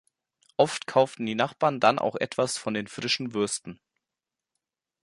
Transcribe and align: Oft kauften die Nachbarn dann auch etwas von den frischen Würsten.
Oft 0.57 0.87
kauften 0.87 1.27
die 1.27 1.35
Nachbarn 1.35 1.79
dann 1.79 1.99
auch 1.99 2.15
etwas 2.15 2.57
von 2.57 2.73
den 2.73 2.87
frischen 2.87 3.35
Würsten. 3.35 3.79